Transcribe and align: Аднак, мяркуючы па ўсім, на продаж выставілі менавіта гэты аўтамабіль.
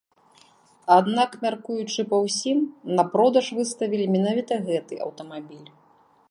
Аднак, 0.99 1.31
мяркуючы 1.43 2.05
па 2.13 2.17
ўсім, 2.25 2.57
на 3.01 3.05
продаж 3.13 3.45
выставілі 3.59 4.09
менавіта 4.17 4.53
гэты 4.71 4.93
аўтамабіль. 5.07 5.69